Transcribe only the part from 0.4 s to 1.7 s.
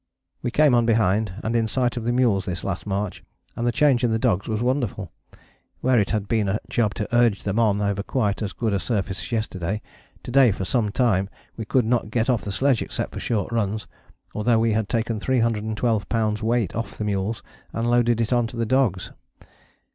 We came on behind, and in